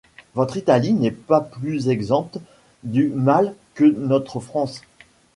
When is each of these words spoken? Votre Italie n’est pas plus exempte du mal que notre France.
Votre 0.33 0.57
Italie 0.57 0.95
n’est 0.95 1.11
pas 1.11 1.41
plus 1.41 1.89
exempte 1.89 2.39
du 2.81 3.09
mal 3.09 3.53
que 3.75 3.83
notre 3.83 4.39
France. 4.39 4.81